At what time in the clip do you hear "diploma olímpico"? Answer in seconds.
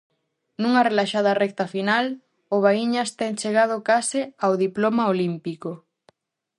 4.59-5.77